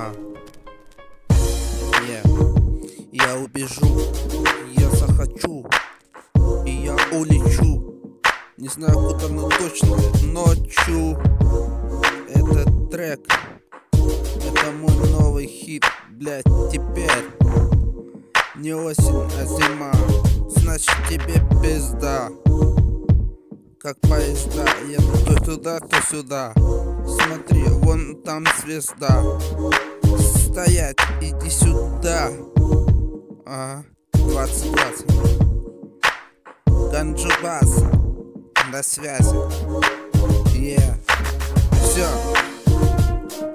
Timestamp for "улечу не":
7.10-8.68